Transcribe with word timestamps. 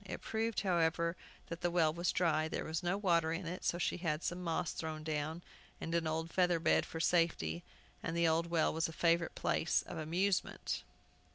It 0.03 0.23
proved, 0.23 0.61
however, 0.61 1.15
that 1.45 1.61
the 1.61 1.69
well 1.69 1.93
was 1.93 2.11
dry. 2.11 2.47
There 2.47 2.65
was 2.65 2.81
no 2.81 2.97
water 2.97 3.31
in 3.31 3.45
it; 3.45 3.63
so 3.63 3.77
she 3.77 3.97
had 3.97 4.23
some 4.23 4.41
moss 4.43 4.71
thrown 4.71 5.03
down, 5.03 5.43
and 5.79 5.93
an 5.93 6.07
old 6.07 6.31
feather 6.31 6.57
bed, 6.59 6.87
for 6.87 6.99
safety, 6.99 7.63
and 8.01 8.17
the 8.17 8.27
old 8.27 8.47
well 8.47 8.73
was 8.73 8.87
a 8.87 8.93
favorite 8.93 9.35
place 9.35 9.83
of 9.83 9.99
amusement. 9.99 10.81